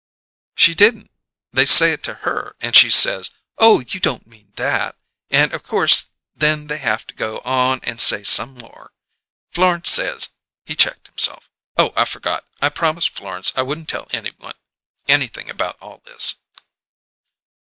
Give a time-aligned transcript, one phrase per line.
[0.55, 1.11] "She didn't.
[1.51, 3.37] They say it to her, and she says?
[3.59, 4.97] 'Oh, you don't mean that!'
[5.29, 8.93] and of course then they haf to go on and say some more.
[9.51, 10.29] Florence says"
[10.65, 11.51] He checked himself.
[11.77, 12.47] "Oh, I forgot!
[12.63, 14.09] I promised Florence I wouldn't tell
[15.07, 16.33] anything about all this."